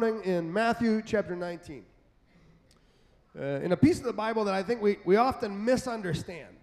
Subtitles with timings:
[0.00, 1.84] morning in Matthew chapter 19.
[3.36, 6.56] Uh, in a piece of the Bible that I think we, we often misunderstand.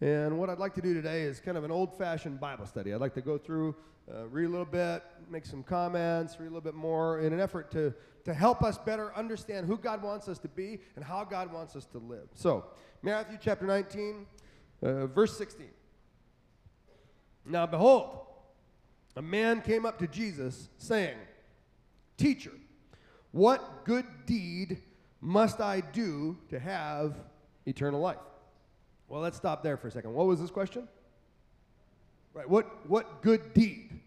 [0.00, 2.94] And what I'd like to do today is kind of an old fashioned Bible study.
[2.94, 3.76] I'd like to go through,
[4.10, 7.38] uh, read a little bit, make some comments, read a little bit more in an
[7.38, 7.92] effort to,
[8.24, 11.76] to help us better understand who God wants us to be and how God wants
[11.76, 12.28] us to live.
[12.34, 12.64] So,
[13.02, 14.26] Matthew chapter 19,
[14.82, 15.66] uh, verse 16.
[17.44, 18.20] Now, behold,
[19.16, 21.18] a man came up to Jesus saying,
[22.18, 22.52] Teacher,
[23.32, 24.82] what good deed
[25.20, 27.14] must I do to have
[27.64, 28.18] eternal life?
[29.08, 30.12] Well, let's stop there for a second.
[30.12, 30.86] What was this question?
[32.34, 34.00] Right, what, what good deed?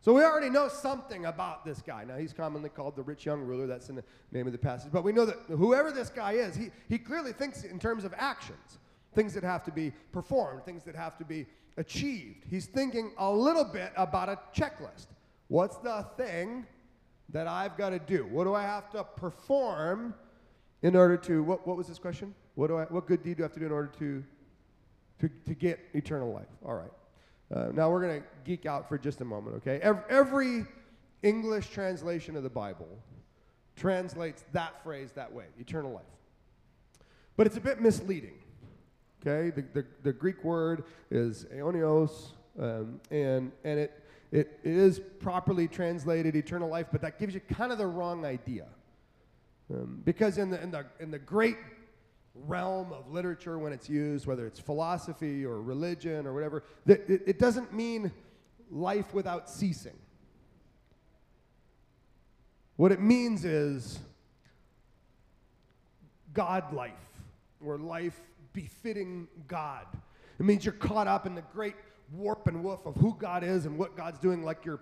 [0.00, 2.04] So we already know something about this guy.
[2.04, 3.66] Now, he's commonly called the rich young ruler.
[3.66, 4.92] That's in the name of the passage.
[4.92, 8.14] But we know that whoever this guy is, he, he clearly thinks in terms of
[8.16, 8.78] actions,
[9.14, 11.46] things that have to be performed, things that have to be
[11.78, 12.44] achieved.
[12.48, 15.08] He's thinking a little bit about a checklist.
[15.48, 16.66] What's the thing
[17.30, 18.26] that I've got to do?
[18.26, 20.14] What do I have to perform
[20.82, 22.34] in order to, what, what was this question?
[22.54, 24.24] What, do I, what good deed do I have to do in order to,
[25.20, 26.46] to, to get eternal life?
[26.64, 26.90] All right.
[27.54, 29.78] Uh, now we're going to geek out for just a moment, okay?
[29.82, 30.66] Every, every
[31.22, 32.88] English translation of the Bible
[33.76, 36.02] translates that phrase that way eternal life.
[37.36, 38.34] But it's a bit misleading,
[39.20, 39.50] okay?
[39.50, 46.36] The, the, the Greek word is aionios, um, and, and it, it, is properly translated
[46.36, 48.66] eternal life, but that gives you kind of the wrong idea.
[49.72, 51.56] Um, because in the, in, the, in the great
[52.34, 57.38] realm of literature when it's used, whether it's philosophy or religion or whatever, it, it
[57.38, 58.12] doesn't mean
[58.70, 59.96] life without ceasing.
[62.76, 63.98] What it means is
[66.32, 66.92] God life,
[67.64, 68.20] or life
[68.52, 69.86] befitting God.
[70.38, 71.74] It means you're caught up in the great
[72.12, 74.80] warp and woof of who God is and what God's doing, like you're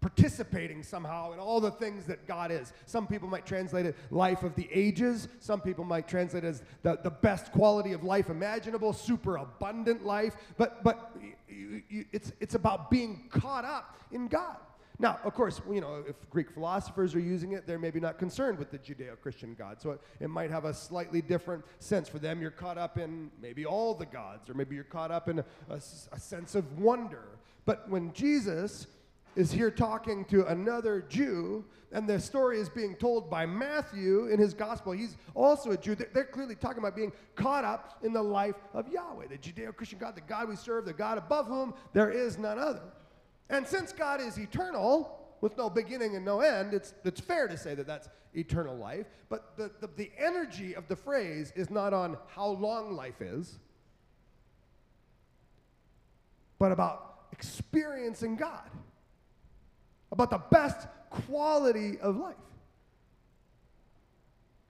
[0.00, 2.72] participating somehow in all the things that God is.
[2.84, 5.28] Some people might translate it life of the ages.
[5.40, 10.04] Some people might translate it as the, the best quality of life imaginable, super abundant
[10.04, 10.36] life.
[10.56, 11.16] But, but
[11.48, 14.56] it's, it's about being caught up in God.
[14.98, 18.58] Now, of course, you know, if Greek philosophers are using it, they're maybe not concerned
[18.58, 19.80] with the Judeo Christian God.
[19.80, 22.08] So it, it, might have a slightly different sense.
[22.08, 25.28] For them, you're caught up in maybe all the gods, or maybe you're caught up
[25.28, 27.24] in a, a, a sense of wonder.
[27.66, 28.86] But when Jesus
[29.36, 34.40] is here talking to another Jew, and the story is being told by Matthew in
[34.40, 34.92] his gospel.
[34.92, 35.94] He's also a Jew.
[35.94, 39.98] They're clearly talking about being caught up in the life of Yahweh, the Judeo Christian
[39.98, 42.82] God, the God we serve, the God above whom there is none other.
[43.48, 47.56] And since God is eternal, with no beginning and no end, it's, it's fair to
[47.56, 49.06] say that that's eternal life.
[49.28, 53.58] But the, the, the energy of the phrase is not on how long life is,
[56.58, 58.70] but about experiencing God
[60.12, 62.34] about the best quality of life.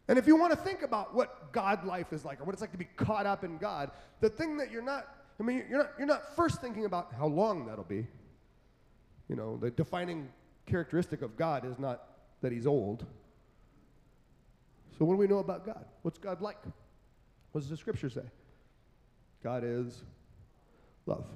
[0.08, 2.60] And if you want to think about what God life is like or what it's
[2.60, 5.06] like to be caught up in God, the thing that you're not,
[5.40, 8.06] I mean, you're not, you're not first thinking about how long that'll be.
[9.28, 10.28] You know, the defining
[10.66, 12.02] characteristic of God is not
[12.42, 13.04] that he's old.
[14.98, 15.84] So, what do we know about God?
[16.02, 16.62] What's God like?
[17.52, 18.22] What does the scripture say?
[19.42, 20.02] God is
[21.06, 21.26] love.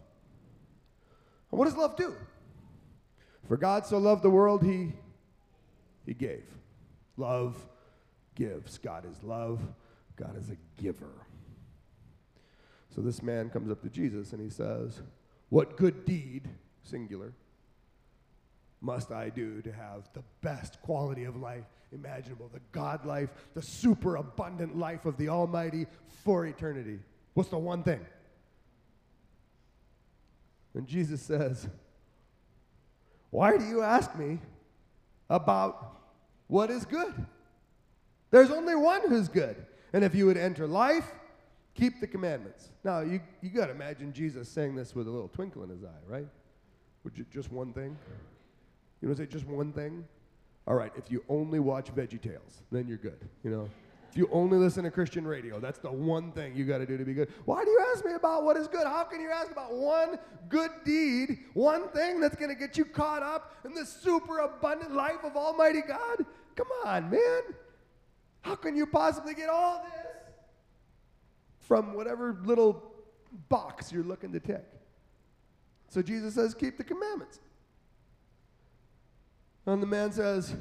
[1.50, 2.14] And what does love do?
[3.48, 4.92] For God so loved the world, he,
[6.06, 6.44] he gave.
[7.16, 7.56] Love
[8.34, 8.78] gives.
[8.78, 9.60] God is love.
[10.16, 11.26] God is a giver.
[12.94, 15.00] So this man comes up to Jesus and he says,
[15.48, 16.48] What good deed,
[16.82, 17.32] singular,
[18.80, 23.62] must I do to have the best quality of life imaginable, the God life, the
[23.62, 25.86] super abundant life of the Almighty
[26.24, 26.98] for eternity?
[27.34, 28.00] What's the one thing?
[30.74, 31.68] And Jesus says,
[33.30, 34.38] why do you ask me
[35.28, 35.98] about
[36.46, 37.14] what is good?
[38.30, 39.56] There's only one who's good.
[39.92, 41.10] And if you would enter life,
[41.74, 42.70] keep the commandments.
[42.84, 45.82] Now, you, you got to imagine Jesus saying this with a little twinkle in his
[45.84, 46.28] eye, right?
[47.04, 47.96] Would you, just one thing?
[49.00, 50.04] You know, say just one thing?
[50.66, 53.68] All right, if you only watch Veggie Tales, then you're good, you know?
[54.10, 56.98] If you only listen to Christian radio, that's the one thing you got to do
[56.98, 57.28] to be good.
[57.44, 58.84] Why do you ask me about what is good?
[58.84, 60.18] How can you ask about one
[60.48, 64.94] good deed, one thing that's going to get you caught up in the super abundant
[64.94, 66.26] life of Almighty God?
[66.56, 67.40] Come on, man.
[68.40, 70.34] How can you possibly get all this
[71.60, 72.92] from whatever little
[73.48, 74.66] box you're looking to tick?
[75.88, 77.38] So Jesus says, keep the commandments.
[79.72, 80.54] And the man says,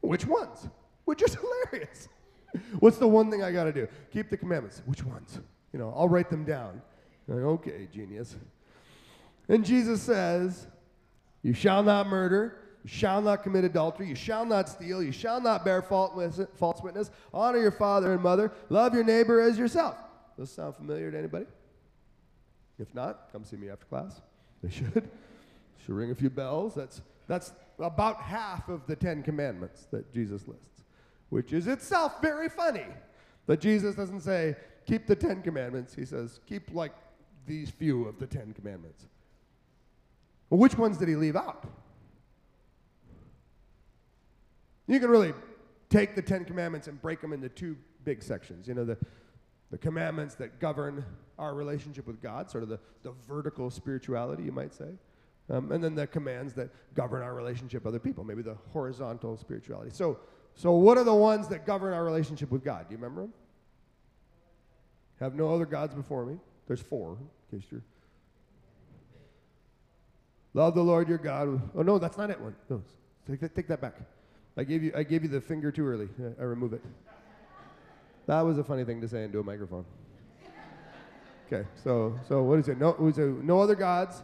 [0.00, 0.68] which ones?
[1.04, 1.34] Which is
[1.70, 2.08] hilarious.
[2.78, 3.88] What's the one thing I got to do?
[4.12, 4.82] Keep the commandments.
[4.86, 5.40] Which ones?
[5.72, 6.80] You know, I'll write them down.
[7.28, 8.36] Like, okay, genius.
[9.48, 10.66] And Jesus says,
[11.42, 12.58] You shall not murder.
[12.84, 14.08] You shall not commit adultery.
[14.08, 15.02] You shall not steal.
[15.02, 16.14] You shall not bear false
[16.82, 17.10] witness.
[17.34, 18.52] Honor your father and mother.
[18.68, 19.96] Love your neighbor as yourself.
[20.38, 21.46] Those sound familiar to anybody?
[22.78, 24.20] If not, come see me after class.
[24.62, 25.08] They should.
[25.84, 26.74] Should ring a few bells.
[26.74, 30.84] That's, that's about half of the Ten Commandments that Jesus lists,
[31.30, 32.86] which is itself very funny.
[33.46, 34.56] That Jesus doesn't say,
[34.86, 35.94] keep the Ten Commandments.
[35.94, 36.92] He says, keep like
[37.46, 39.06] these few of the Ten Commandments.
[40.50, 41.64] Well, which ones did he leave out?
[44.86, 45.32] You can really
[45.90, 48.68] take the Ten Commandments and break them into two big sections.
[48.68, 48.96] You know, the,
[49.70, 51.04] the commandments that govern
[51.38, 54.90] our relationship with God, sort of the, the vertical spirituality, you might say.
[55.48, 59.36] Um, and then the commands that govern our relationship with other people, maybe the horizontal
[59.36, 59.90] spirituality.
[59.92, 60.18] So,
[60.54, 62.88] so what are the ones that govern our relationship with God?
[62.88, 63.32] Do you remember them?
[65.20, 66.38] Have no other gods before me.
[66.66, 67.16] There's four,
[67.52, 67.82] in case you're.
[70.52, 71.60] Love the Lord your God.
[71.76, 72.40] Oh no, that's not it.
[72.40, 72.56] One.
[72.68, 72.82] No,
[73.28, 73.94] take that, take that back.
[74.56, 76.08] I gave you I gave you the finger too early.
[76.40, 76.82] I remove it.
[78.26, 79.84] That was a funny thing to say into a microphone.
[81.46, 82.78] Okay, so so what is it?
[82.78, 84.22] No, was it no other gods?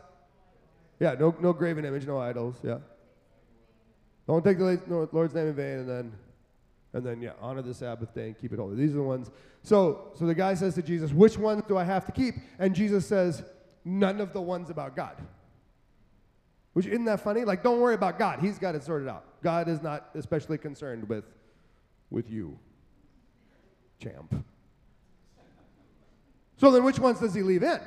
[1.02, 2.54] Yeah, no no graven image, no idols.
[2.62, 2.78] Yeah.
[4.28, 6.12] Don't take the Lord's name in vain, and then
[6.92, 8.76] and then yeah, honor the Sabbath day and keep it holy.
[8.76, 9.28] These are the ones.
[9.64, 12.72] So so the guy says to Jesus, "Which ones do I have to keep?" And
[12.72, 13.42] Jesus says,
[13.84, 15.16] "None of the ones about God."
[16.72, 17.44] Which isn't that funny?
[17.44, 18.38] Like, don't worry about God.
[18.38, 19.24] He's got it sorted out.
[19.42, 21.24] God is not especially concerned with
[22.10, 22.60] with you
[23.98, 24.32] champ.
[26.58, 27.80] So then, which ones does he leave in?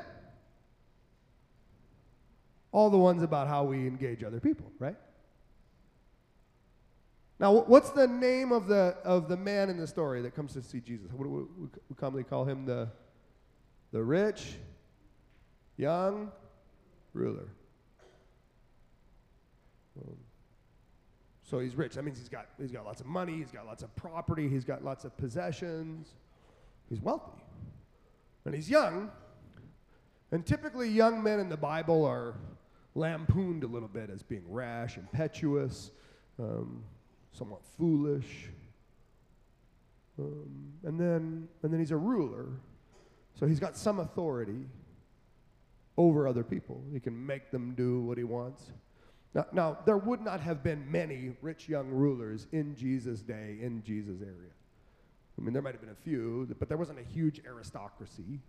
[2.75, 4.98] All the ones about how we engage other people, right?
[7.39, 10.62] Now, what's the name of the, of the man in the story that comes to
[10.62, 11.10] see Jesus?
[11.13, 12.89] What do we, we commonly call him the,
[13.94, 14.56] the rich,
[15.77, 16.33] young
[17.13, 17.48] ruler.
[19.98, 20.18] Um,
[21.44, 21.94] so he's rich.
[21.94, 24.66] That means he's got, he's got lots of money, he's got lots of property, he's
[24.66, 26.10] got lots of possessions.
[26.89, 27.42] He's wealthy.
[28.44, 29.12] And he's young.
[30.33, 32.36] And typically, young men in the Bible are
[32.95, 35.92] lampooned a little bit as being rash, impetuous,
[36.39, 36.83] um,
[37.31, 38.50] somewhat foolish.
[40.18, 42.47] Um, and, then, and then he's a ruler.
[43.38, 44.65] So he's got some authority
[45.97, 46.81] over other people.
[46.94, 48.71] He can make them do what he wants.
[49.33, 53.83] Now, now, there would not have been many rich young rulers in Jesus' day, in
[53.83, 54.51] Jesus' area.
[55.38, 58.39] I mean, there might have been a few, but there wasn't a huge aristocracy.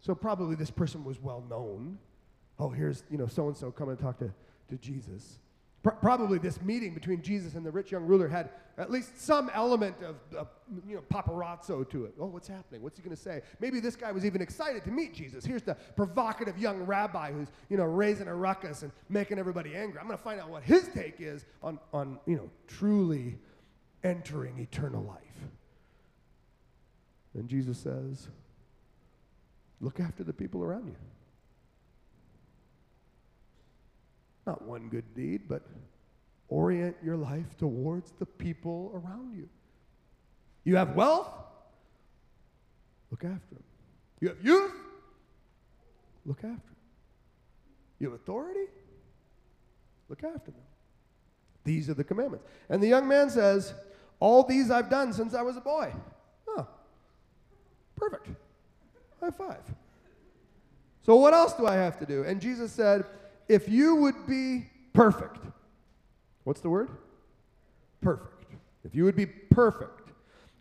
[0.00, 1.98] So probably this person was well known.
[2.58, 4.32] Oh, here's, you know, so and so coming to talk to,
[4.68, 5.38] to Jesus
[5.82, 9.96] probably this meeting between Jesus and the rich young ruler had at least some element
[10.02, 10.48] of, of
[10.86, 12.14] you know, paparazzo to it.
[12.20, 12.82] Oh, what's happening?
[12.82, 13.42] What's he going to say?
[13.60, 15.44] Maybe this guy was even excited to meet Jesus.
[15.44, 19.98] Here's the provocative young rabbi who's, you know, raising a ruckus and making everybody angry.
[19.98, 23.38] I'm going to find out what his take is on, on, you know, truly
[24.04, 25.18] entering eternal life.
[27.34, 28.28] And Jesus says,
[29.80, 30.96] look after the people around you.
[34.48, 35.60] Not one good deed, but
[36.48, 39.46] orient your life towards the people around you.
[40.64, 41.28] You have wealth?
[43.10, 43.62] Look after them.
[44.20, 44.72] You have youth?
[46.24, 46.76] Look after them.
[47.98, 48.70] You have authority?
[50.08, 50.62] Look after them.
[51.64, 52.46] These are the commandments.
[52.70, 53.74] And the young man says,
[54.18, 55.92] All these I've done since I was a boy.
[56.48, 56.66] Oh,
[57.96, 58.28] perfect.
[59.20, 59.60] High five.
[61.04, 62.22] So, what else do I have to do?
[62.22, 63.04] And Jesus said,
[63.48, 65.38] if you would be perfect,
[66.44, 66.90] what's the word?
[68.00, 68.44] Perfect.
[68.84, 70.12] If you would be perfect,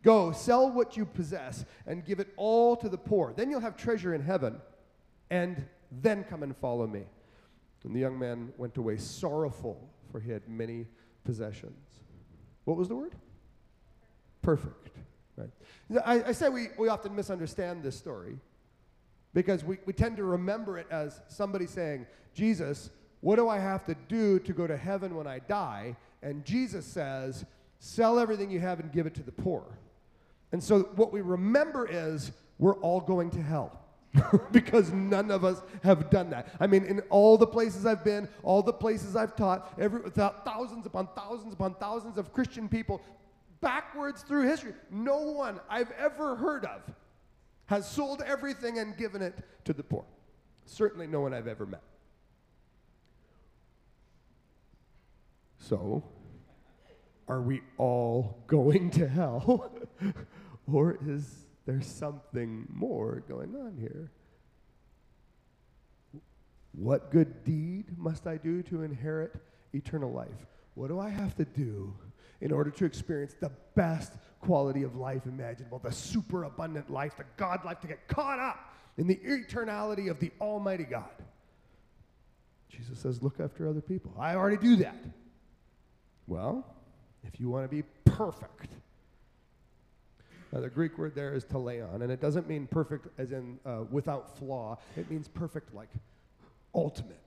[0.04, 3.34] go sell what you possess and give it all to the poor.
[3.36, 4.60] Then you'll have treasure in heaven,
[5.30, 7.04] and then come and follow me.
[7.84, 10.88] And the young man went away sorrowful, for he had many
[11.24, 12.02] possessions.
[12.66, 13.14] What was the word?
[14.42, 14.90] Perfect.
[15.38, 15.50] Right.
[16.06, 18.40] I, I say we, we often misunderstand this story
[19.38, 22.90] because we, we tend to remember it as somebody saying, Jesus,
[23.22, 25.96] what do I have to do to go to heaven when I die?
[26.24, 27.46] And Jesus says,
[27.78, 29.64] sell everything you have and give it to the poor.
[30.52, 33.80] And so what we remember is we're all going to hell.
[34.52, 36.52] because none of us have done that.
[36.60, 40.88] I mean, in all the places I've been, all the places I've taught, every, thousands
[40.88, 43.04] upon thousands upon thousands of Christian people,
[43.62, 46.82] backwards through history, no one I've ever heard of
[47.68, 50.06] has sold everything and given it to the poor.
[50.66, 51.84] Certainly no one I've ever met.
[55.60, 56.04] So,
[57.28, 59.72] are we all going to hell?
[60.72, 64.12] or is there something more going on here?
[66.72, 69.36] What good deed must I do to inherit
[69.74, 70.46] eternal life.
[70.76, 71.96] What do I have to do
[72.42, 77.26] in order to experience the best quality of life imaginable, the super abundant life, the
[77.38, 81.10] God life, to get caught up in the eternality of the Almighty God?
[82.70, 84.14] Jesus says, Look after other people.
[84.20, 84.98] I already do that.
[86.28, 86.66] Well,
[87.24, 88.70] if you want to be perfect,
[90.52, 93.84] now, the Greek word there is teleon, and it doesn't mean perfect as in uh,
[93.92, 94.78] without flaw.
[94.96, 95.90] It means perfect, like
[96.74, 97.18] ultimate.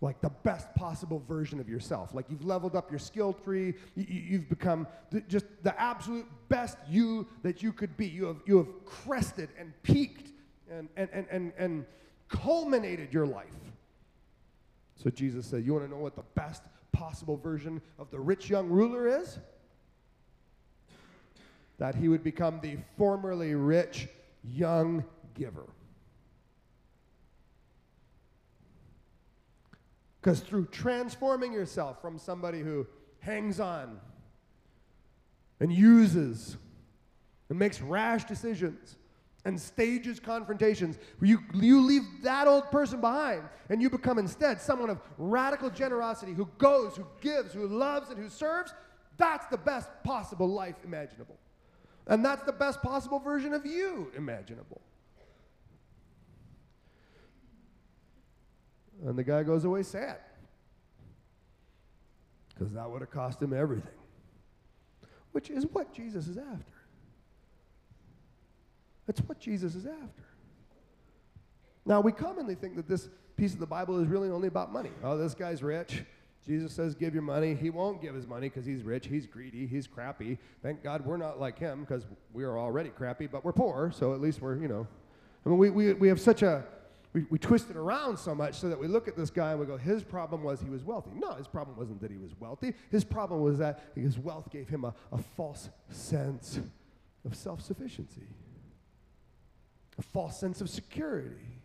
[0.00, 2.14] Like the best possible version of yourself.
[2.14, 3.74] Like you've leveled up your skill tree.
[3.96, 4.86] You, have become
[5.28, 8.06] just the absolute best you that you could be.
[8.06, 10.30] You have, you have crested and peaked
[10.70, 11.86] and, and, and, and, and
[12.28, 13.46] culminated your life.
[15.02, 16.62] So Jesus said, You want to know what the best
[16.92, 19.38] possible version of the rich young ruler is?
[21.78, 24.08] that he would become the formerly rich
[24.44, 25.66] young giver.
[30.28, 32.86] Because through transforming yourself from somebody who
[33.20, 33.98] hangs on
[35.58, 36.58] and uses
[37.48, 38.96] and makes rash decisions
[39.46, 44.90] and stages confrontations, you, you leave that old person behind and you become instead someone
[44.90, 48.74] of radical generosity who goes, who gives, who loves, and who serves,
[49.16, 51.38] that's the best possible life imaginable.
[52.06, 54.82] And that's the best possible version of you imaginable.
[59.04, 60.18] And the guy goes away sad.
[62.48, 63.92] Because that would have cost him everything.
[65.32, 66.72] Which is what Jesus is after.
[69.06, 70.24] That's what Jesus is after.
[71.86, 74.90] Now, we commonly think that this piece of the Bible is really only about money.
[75.02, 76.02] Oh, this guy's rich.
[76.44, 77.54] Jesus says, Give your money.
[77.54, 80.38] He won't give his money because he's rich, he's greedy, he's crappy.
[80.62, 84.12] Thank God we're not like him because we are already crappy, but we're poor, so
[84.12, 84.86] at least we're, you know.
[85.44, 86.64] I mean, we, we, we have such a,
[87.18, 89.60] we, we twist it around so much so that we look at this guy and
[89.60, 91.10] we go, his problem was he was wealthy.
[91.14, 92.74] No, his problem wasn't that he was wealthy.
[92.90, 96.60] His problem was that his wealth gave him a, a false sense
[97.24, 98.28] of self sufficiency,
[99.98, 101.58] a false sense of security.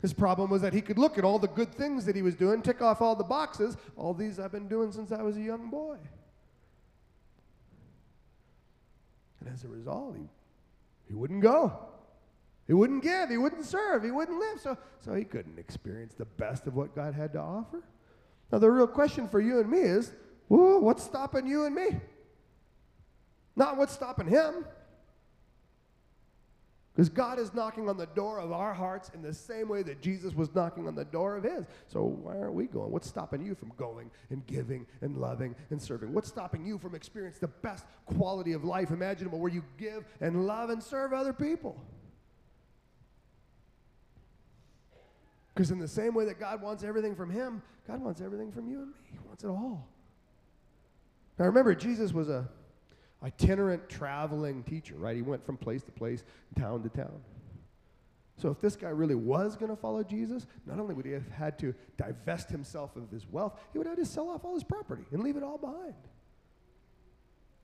[0.00, 2.34] His problem was that he could look at all the good things that he was
[2.34, 3.76] doing, tick off all the boxes.
[3.96, 5.96] All these I've been doing since I was a young boy.
[9.40, 10.28] And as a result, he,
[11.08, 11.95] he wouldn't go.
[12.66, 13.30] He wouldn't give.
[13.30, 14.02] He wouldn't serve.
[14.02, 14.60] He wouldn't live.
[14.60, 17.82] So, so he couldn't experience the best of what God had to offer.
[18.50, 20.12] Now, the real question for you and me is
[20.48, 21.88] what's stopping you and me?
[23.54, 24.64] Not what's stopping him.
[26.96, 30.00] Because God is knocking on the door of our hearts in the same way that
[30.00, 31.66] Jesus was knocking on the door of his.
[31.88, 32.90] So why aren't we going?
[32.90, 36.14] What's stopping you from going and giving and loving and serving?
[36.14, 40.46] What's stopping you from experiencing the best quality of life imaginable where you give and
[40.46, 41.78] love and serve other people?
[45.56, 48.68] Because in the same way that God wants everything from him, God wants everything from
[48.68, 48.98] you and me.
[49.10, 49.88] He wants it all.
[51.38, 52.46] Now remember, Jesus was a
[53.22, 55.16] itinerant traveling teacher, right?
[55.16, 56.24] He went from place to place,
[56.58, 57.22] town to town.
[58.36, 61.26] So if this guy really was going to follow Jesus, not only would he have
[61.30, 64.52] had to divest himself of his wealth, he would have had to sell off all
[64.52, 65.94] his property and leave it all behind.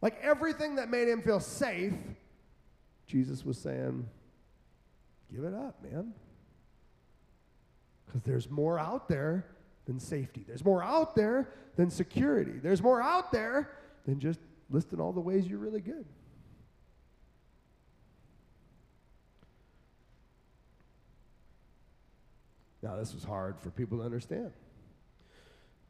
[0.00, 1.92] Like everything that made him feel safe,
[3.06, 4.08] Jesus was saying,
[5.30, 6.14] give it up, man.
[8.06, 9.46] Because there's more out there
[9.86, 10.44] than safety.
[10.46, 12.58] There's more out there than security.
[12.62, 13.70] There's more out there
[14.06, 14.40] than just
[14.70, 16.04] listing all the ways you're really good.
[22.82, 24.50] Now, this was hard for people to understand.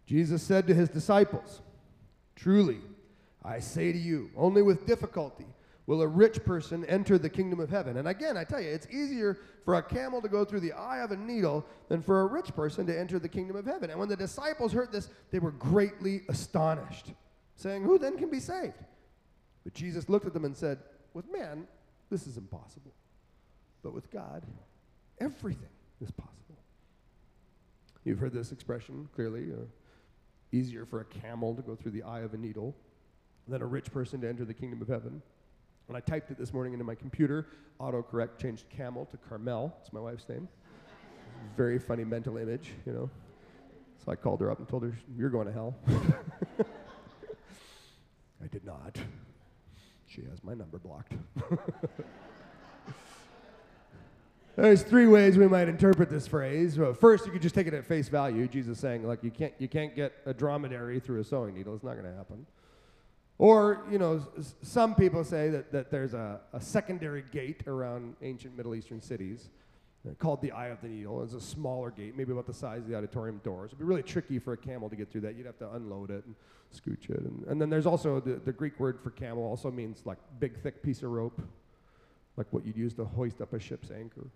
[0.07, 1.63] Jesus said to his disciples,
[2.37, 2.79] Truly,
[3.43, 5.47] I say to you, only with difficulty
[5.87, 7.97] will a rich person enter the kingdom of heaven.
[7.97, 11.01] And again, I tell you, it's easier for a camel to go through the eye
[11.01, 13.91] of a needle than for a rich person to enter the kingdom of heaven.
[13.91, 17.13] And when the disciples heard this, they were greatly astonished
[17.57, 18.75] saying, Who then can be saved?
[19.65, 20.79] But Jesus looked at them and said,
[21.15, 21.67] With man,
[22.11, 22.93] this is impossible.
[23.83, 24.45] But with God,
[25.21, 25.69] everything
[26.01, 26.59] is possible.
[28.05, 29.65] You've heard this expression clearly uh,
[30.53, 32.77] easier for a camel to go through the eye of a needle
[33.49, 35.23] than a rich person to enter the kingdom of heaven.
[35.87, 37.49] When I typed it this morning into my computer,
[37.81, 39.77] autocorrect changed camel to Carmel.
[39.81, 40.49] It's my wife's name.
[41.57, 43.11] Very funny mental image, you know.
[44.05, 45.75] So I called her up and told her, You're going to hell.
[48.43, 48.97] I did not.
[50.07, 51.15] She has my number blocked.
[54.57, 56.79] There's three ways we might interpret this phrase.
[57.01, 58.47] First, you could just take it at face value.
[58.47, 61.75] Jesus saying, like, you can't, you can't get a dromedary through a sewing needle.
[61.75, 62.45] It's not going to happen.
[63.43, 68.15] Or, you know, s- some people say that, that there's a, a secondary gate around
[68.23, 69.51] ancient Middle Eastern cities
[70.09, 71.25] uh, called the Eye of the Needle.
[71.25, 73.71] It's a smaller gate, maybe about the size of the auditorium doors.
[73.71, 75.35] It'd be really tricky for a camel to get through that.
[75.35, 76.37] You'd have to unload it and
[76.73, 77.19] scooch it.
[77.19, 80.57] And, and then there's also the, the Greek word for camel also means like big,
[80.63, 81.43] thick piece of rope,
[82.37, 84.29] like what you'd use to hoist up a ship's anchor.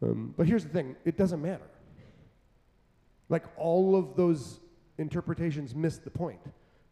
[0.00, 1.70] Um, but here's the thing it doesn't matter.
[3.28, 4.60] Like all of those
[4.96, 6.38] interpretations miss the point.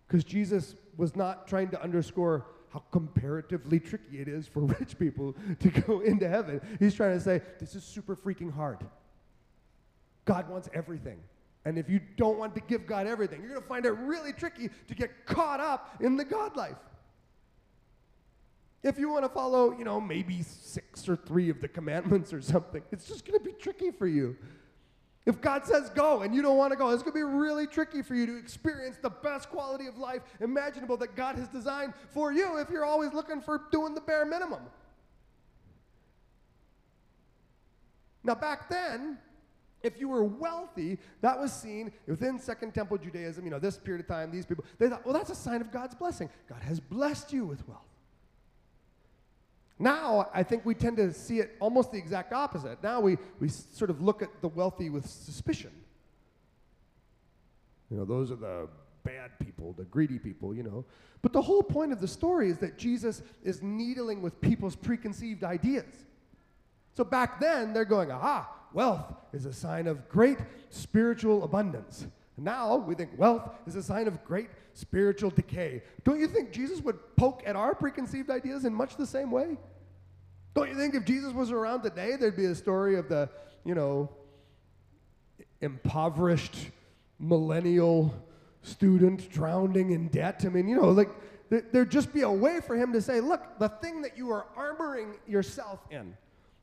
[0.09, 5.35] Because Jesus was not trying to underscore how comparatively tricky it is for rich people
[5.59, 6.61] to go into heaven.
[6.79, 8.85] He's trying to say, this is super freaking hard.
[10.27, 11.19] God wants everything.
[11.65, 14.35] And if you don't want to give God everything, you're going to find it really
[14.35, 16.77] tricky to get caught up in the God life.
[18.83, 22.43] If you want to follow, you know, maybe six or three of the commandments or
[22.43, 24.37] something, it's just going to be tricky for you.
[25.31, 27.65] If God says go and you don't want to go, it's going to be really
[27.65, 31.95] tricky for you to experience the best quality of life imaginable that God has designed
[32.09, 34.63] for you if you're always looking for doing the bare minimum.
[38.25, 39.19] Now, back then,
[39.85, 44.01] if you were wealthy, that was seen within Second Temple Judaism, you know, this period
[44.01, 46.29] of time, these people, they thought, well, that's a sign of God's blessing.
[46.49, 47.90] God has blessed you with wealth.
[49.81, 52.83] Now, I think we tend to see it almost the exact opposite.
[52.83, 55.71] Now we, we sort of look at the wealthy with suspicion.
[57.91, 58.69] You know, those are the
[59.05, 60.85] bad people, the greedy people, you know.
[61.23, 65.45] But the whole point of the story is that Jesus is needling with people's preconceived
[65.45, 65.87] ideas.
[66.95, 72.07] So back then, they're going, aha, wealth is a sign of great spiritual abundance.
[72.41, 75.83] Now we think wealth is a sign of great spiritual decay.
[76.05, 79.59] Don't you think Jesus would poke at our preconceived ideas in much the same way?
[80.55, 83.29] Don't you think if Jesus was around today, there'd be a story of the,
[83.65, 84.09] you know,
[85.61, 86.71] impoverished
[87.19, 88.15] millennial
[88.63, 90.43] student drowning in debt?
[90.47, 91.11] I mean, you know, like
[91.51, 94.47] there'd just be a way for him to say, look, the thing that you are
[94.57, 96.17] armoring yourself in,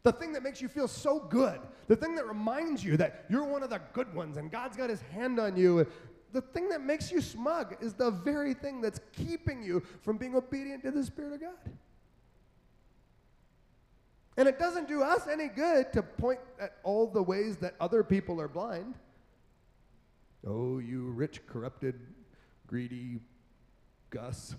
[0.03, 3.43] the thing that makes you feel so good, the thing that reminds you that you're
[3.43, 5.85] one of the good ones and God's got his hand on you,
[6.33, 10.35] the thing that makes you smug is the very thing that's keeping you from being
[10.35, 11.73] obedient to the Spirit of God.
[14.37, 18.03] And it doesn't do us any good to point at all the ways that other
[18.03, 18.93] people are blind.
[20.45, 21.99] Oh, you rich, corrupted,
[22.67, 23.19] greedy
[24.11, 24.55] Gus.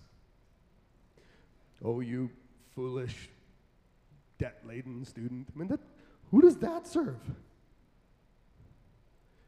[1.85, 2.29] Oh, you
[2.75, 3.29] foolish,
[4.39, 5.49] debt laden student.
[5.55, 5.81] I mean, that,
[6.31, 7.21] who does that serve?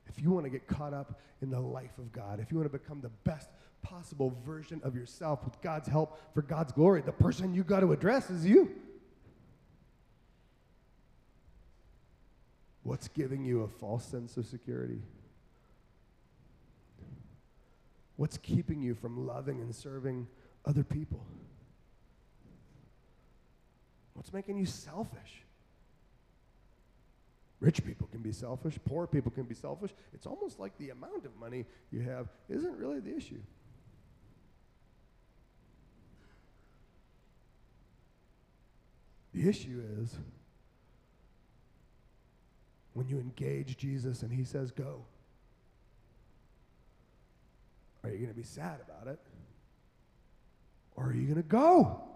[0.06, 2.70] If you want to get caught up in the life of God, if you want
[2.70, 3.48] to become the best
[3.82, 7.92] possible version of yourself with God's help for God's glory, the person you got to
[7.92, 8.70] address is you.
[12.82, 15.00] What's giving you a false sense of security?
[18.16, 20.26] What's keeping you from loving and serving
[20.66, 21.24] other people?
[24.20, 25.44] What's making you selfish?
[27.58, 29.92] Rich people can be selfish, poor people can be selfish.
[30.12, 33.40] It's almost like the amount of money you have isn't really the issue.
[39.32, 40.14] The issue is
[42.92, 45.06] when you engage Jesus and he says, go.
[48.04, 49.20] Are you going to be sad about it?
[50.94, 52.09] Or are you going to go?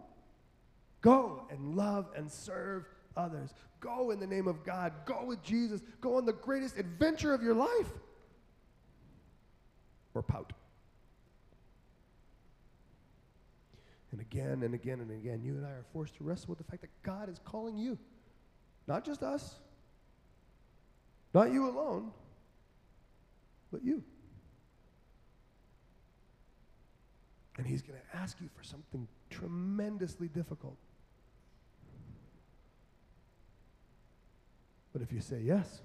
[1.05, 3.53] Go and love and serve others.
[3.81, 4.95] Go in the name of God.
[5.05, 5.83] Go with Jesus.
[6.01, 7.91] Go on the greatest adventure of your life.
[10.15, 10.55] Or pout.
[14.13, 16.65] And again and again and again, you and I are forced to wrestle with the
[16.65, 17.99] fact that God is calling you.
[18.87, 19.57] Not just us,
[21.35, 22.13] not you alone,
[23.71, 24.03] but you.
[27.59, 30.79] And He's going to ask you for something tremendously difficult.
[34.95, 35.83] But if you say yes,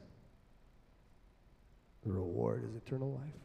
[2.05, 3.41] the reward is eternal life.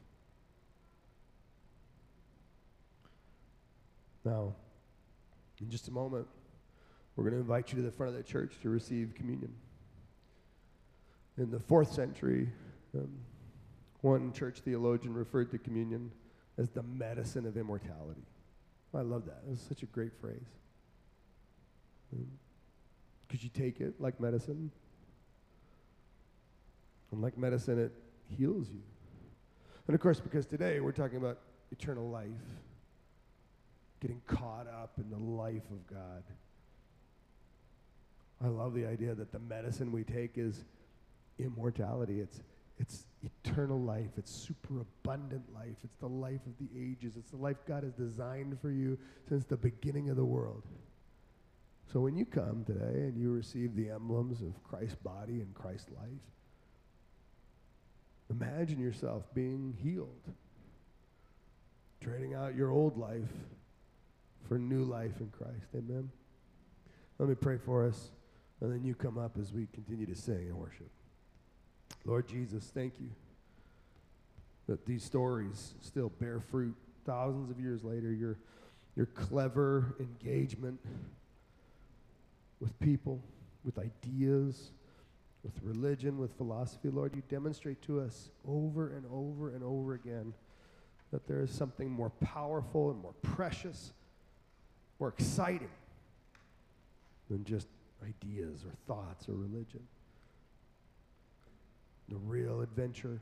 [4.24, 4.54] Now,
[5.60, 6.26] in just a moment,
[7.16, 9.52] we're going to invite you to the front of the church to receive communion.
[11.38, 12.50] In the fourth century,
[12.94, 13.10] um,
[14.02, 16.12] one church theologian referred to communion
[16.58, 18.22] as the medicine of immortality.
[18.94, 19.42] I love that.
[19.50, 20.46] It's such a great phrase.
[22.12, 22.26] Um,
[23.36, 24.70] you take it like medicine,
[27.14, 27.92] and like medicine, it
[28.36, 28.82] heals you.
[29.86, 31.38] And of course, because today we're talking about
[31.70, 32.26] eternal life,
[34.00, 36.24] getting caught up in the life of God.
[38.44, 40.64] I love the idea that the medicine we take is
[41.38, 42.20] immortality.
[42.20, 42.40] It's,
[42.78, 44.10] it's eternal life.
[44.16, 45.76] It's super abundant life.
[45.84, 47.16] It's the life of the ages.
[47.16, 48.98] It's the life God has designed for you
[49.28, 50.64] since the beginning of the world.
[51.92, 55.90] So when you come today and you receive the emblems of Christ's body and Christ's
[55.92, 56.20] life,
[58.40, 60.20] imagine yourself being healed,
[62.00, 63.32] trading out your old life
[64.48, 65.68] for new life in Christ.
[65.74, 66.10] Amen.
[67.18, 68.10] Let me pray for us,
[68.60, 70.90] and then you come up as we continue to sing and worship.
[72.04, 73.10] Lord Jesus, thank you
[74.66, 76.74] that these stories still bear fruit
[77.06, 78.12] thousands of years later.
[78.12, 78.38] Your,
[78.96, 80.80] your clever engagement
[82.60, 83.22] with people,
[83.64, 84.72] with ideas,
[85.44, 90.32] with religion, with philosophy, Lord, you demonstrate to us over and over and over again
[91.12, 93.92] that there is something more powerful and more precious,
[94.98, 95.68] more exciting
[97.30, 97.68] than just
[98.02, 99.80] ideas or thoughts or religion.
[102.08, 103.20] The real adventure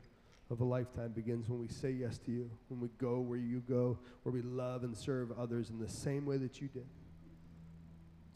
[0.49, 3.61] of a lifetime begins when we say yes to you, when we go where you
[3.67, 6.87] go, where we love and serve others in the same way that you did.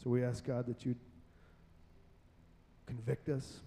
[0.03, 0.99] So we ask God that you'd
[2.85, 3.59] convict us,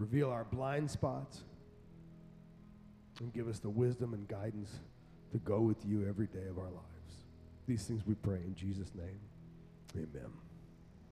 [0.00, 1.42] reveal our blind spots,
[3.20, 4.70] and give us the wisdom and guidance
[5.30, 7.14] to go with you every day of our lives.
[7.68, 9.20] These things we pray in Jesus' name.
[9.94, 10.49] Amen.